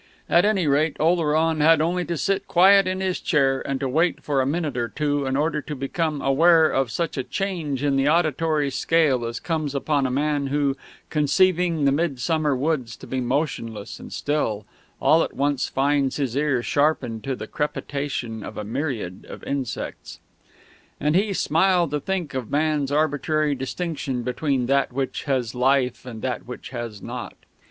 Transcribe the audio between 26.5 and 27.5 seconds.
has not.